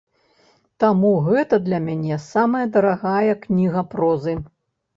Таму 0.83 1.11
гэта 1.27 1.59
для 1.67 1.79
мяне 1.87 2.19
самая 2.31 2.65
дарагая 2.81 3.39
кніга 3.47 3.81
прозы. 3.95 4.39